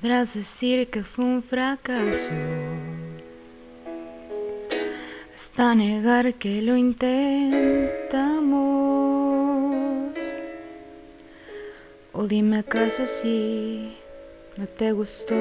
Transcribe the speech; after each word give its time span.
Podrás 0.00 0.32
decir 0.32 0.88
que 0.88 1.04
fue 1.04 1.26
un 1.26 1.42
fracaso. 1.42 2.30
Hasta 5.34 5.74
negar 5.74 6.32
que 6.36 6.62
lo 6.62 6.74
intentamos. 6.74 8.48
O 12.12 12.26
dime 12.26 12.60
acaso 12.60 13.06
si 13.06 13.94
no 14.56 14.66
te 14.66 14.92
gustó 14.92 15.34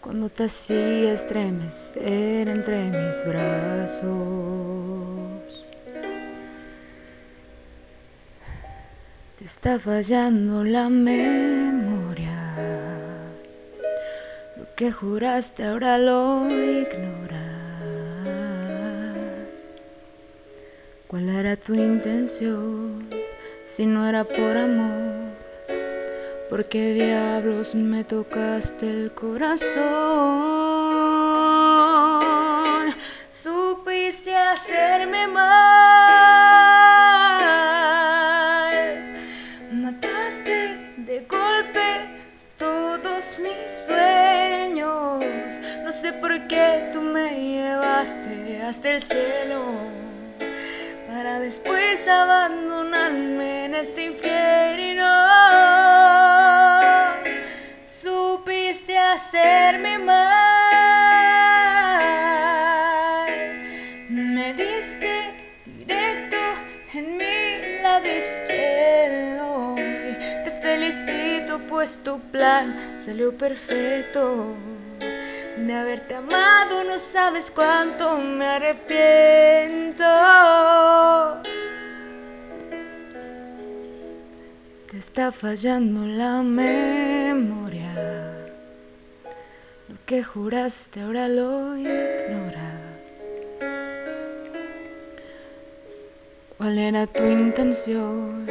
cuando 0.00 0.28
te 0.28 0.42
hacía 0.42 1.12
estremecer 1.12 2.48
entre 2.48 2.90
mis 2.90 3.24
brazos. 3.24 4.04
Te 9.38 9.44
está 9.44 9.78
fallando 9.78 10.64
la 10.64 10.88
memoria. 10.90 11.73
Que 14.76 14.90
juraste 14.90 15.64
ahora 15.64 15.98
lo 15.98 16.48
ignoras. 16.50 17.38
¿Cuál 21.06 21.28
era 21.28 21.54
tu 21.54 21.74
intención 21.74 23.08
si 23.66 23.86
no 23.86 24.04
era 24.08 24.24
por 24.24 24.56
amor? 24.56 25.32
¿Por 26.50 26.64
qué 26.64 26.92
diablos 26.92 27.76
me 27.76 28.02
tocaste 28.02 28.90
el 28.90 29.12
corazón? 29.12 29.84
Supiste 33.30 34.34
hacerme 34.34 35.28
mal. 35.28 35.44
Mataste 39.70 40.94
de 40.96 41.20
golpe 41.20 42.08
todos 42.58 43.38
mis 43.38 43.70
sueños. 43.70 44.03
No 45.94 46.00
sé 46.00 46.12
por 46.14 46.48
qué 46.48 46.90
tú 46.92 47.00
me 47.00 47.36
llevaste 47.36 48.60
hasta 48.62 48.90
el 48.90 49.00
cielo. 49.00 49.62
Para 51.06 51.38
después 51.38 52.08
abandonarme 52.08 53.66
en 53.66 53.76
este 53.76 54.06
infierno. 54.06 55.06
Supiste 57.86 58.98
hacerme 58.98 60.00
mal. 60.00 60.24
Me 64.08 64.52
diste 64.52 65.32
directo 65.64 66.36
en 66.92 67.18
mi 67.18 67.82
lado 67.84 68.08
izquierdo. 68.08 69.76
Y 69.78 70.14
te 70.44 70.50
felicito, 70.60 71.60
pues 71.68 72.02
tu 72.02 72.18
plan 72.32 72.98
salió 73.00 73.32
perfecto. 73.38 74.56
De 75.56 75.72
haberte 75.72 76.16
amado 76.16 76.82
no 76.82 76.98
sabes 76.98 77.50
cuánto 77.50 78.18
me 78.18 78.44
arrepiento. 78.44 80.04
Te 84.90 84.98
está 84.98 85.30
fallando 85.30 86.06
la 86.06 86.42
memoria. 86.42 87.94
Lo 89.88 89.96
que 90.04 90.24
juraste 90.24 91.02
ahora 91.02 91.28
lo 91.28 91.76
ignoras. 91.76 93.22
¿Cuál 96.58 96.78
era 96.78 97.06
tu 97.06 97.22
intención 97.22 98.48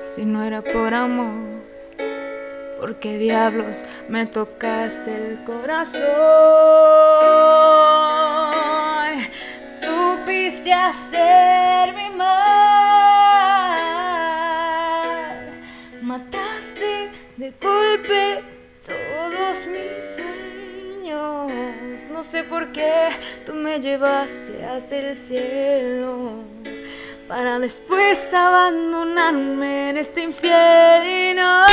si 0.00 0.24
no 0.24 0.42
era 0.42 0.62
por 0.62 0.94
amor? 0.94 1.59
¿Por 2.80 2.96
qué 2.96 3.18
diablos 3.18 3.84
me 4.08 4.24
tocaste 4.24 5.14
el 5.14 5.44
corazón? 5.44 6.00
Supiste 9.68 10.72
hacerme 10.72 12.08
mal. 12.16 12.30
Mataste 16.00 17.10
de 17.36 17.52
golpe 17.60 18.42
todos 18.86 19.66
mis 19.66 20.02
sueños. 20.14 22.04
No 22.10 22.24
sé 22.24 22.44
por 22.44 22.72
qué 22.72 23.10
tú 23.44 23.52
me 23.52 23.78
llevaste 23.78 24.64
hasta 24.64 24.96
el 24.96 25.14
cielo. 25.14 26.44
Para 27.28 27.58
después 27.58 28.32
abandonarme 28.32 29.90
en 29.90 29.98
este 29.98 30.22
infierno 30.22 31.66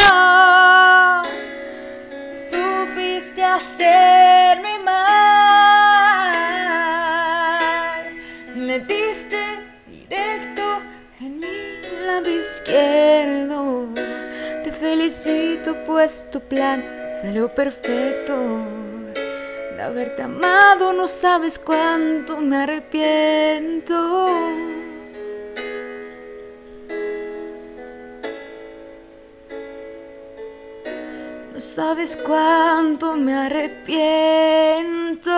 izquierdo. 12.28 13.88
Te 14.64 14.72
felicito, 14.72 15.84
pues 15.86 16.28
tu 16.32 16.40
plan 16.40 16.84
salió 17.22 17.54
perfecto. 17.54 18.36
De 19.76 19.82
haberte 19.82 20.24
amado, 20.24 20.94
no 20.94 21.08
sabes 21.08 21.60
cuánto 21.60 22.38
me 22.38 22.58
arrepiento. 22.58 23.94
No 31.54 31.60
sabes 31.60 32.18
cuánto 32.18 33.18
me 33.18 33.34
arrepiento. 33.34 35.32